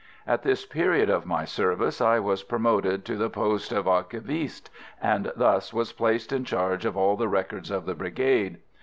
[0.25, 5.31] At this period of my service I was promoted to the post of archiviste, and
[5.35, 8.57] thus was placed in charge of all the records of the Brigade.